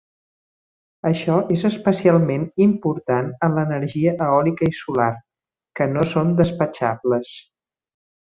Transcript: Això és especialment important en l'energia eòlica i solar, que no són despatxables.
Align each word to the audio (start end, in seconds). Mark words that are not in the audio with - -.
Això 1.09 1.33
és 1.55 1.65
especialment 1.67 2.47
important 2.67 3.29
en 3.49 3.59
l'energia 3.59 4.15
eòlica 4.29 4.69
i 4.73 4.73
solar, 4.79 5.11
que 5.81 5.89
no 5.95 6.07
són 6.15 6.33
despatxables. 6.41 7.37